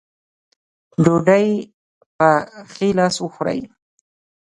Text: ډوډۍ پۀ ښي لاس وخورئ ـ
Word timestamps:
ډوډۍ 1.03 1.47
پۀ 2.17 2.31
ښي 2.71 2.89
لاس 2.97 3.15
وخورئ 3.23 3.59
ـ 3.63 3.65